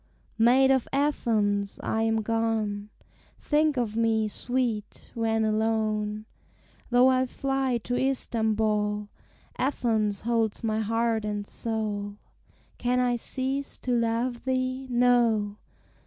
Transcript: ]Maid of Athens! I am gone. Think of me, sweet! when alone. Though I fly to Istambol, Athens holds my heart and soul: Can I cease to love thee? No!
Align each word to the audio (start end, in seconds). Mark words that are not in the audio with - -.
]Maid 0.49 0.71
of 0.71 0.87
Athens! 0.91 1.79
I 1.83 2.01
am 2.01 2.23
gone. 2.23 2.89
Think 3.39 3.77
of 3.77 3.95
me, 3.95 4.27
sweet! 4.27 5.11
when 5.13 5.45
alone. 5.45 6.25
Though 6.89 7.07
I 7.09 7.27
fly 7.27 7.77
to 7.83 7.93
Istambol, 7.95 9.09
Athens 9.59 10.21
holds 10.21 10.63
my 10.63 10.79
heart 10.79 11.23
and 11.23 11.45
soul: 11.45 12.17
Can 12.79 12.99
I 12.99 13.15
cease 13.15 13.77
to 13.77 13.91
love 13.91 14.43
thee? 14.43 14.87
No! 14.89 15.57